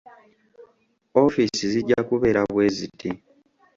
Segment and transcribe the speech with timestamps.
[1.21, 3.09] Ofiisi zijja kubeera bweziti.